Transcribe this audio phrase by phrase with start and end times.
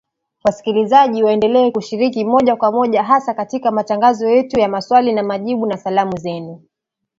[0.43, 5.77] Wasikilizaji waendelea kushiriki moja kwa moja hasa katika matangazo yetu ya Maswali na Majibu na
[5.77, 6.63] Salamu Zenu.